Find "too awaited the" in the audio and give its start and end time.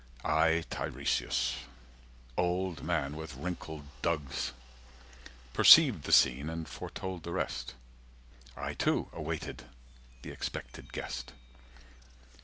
8.73-10.31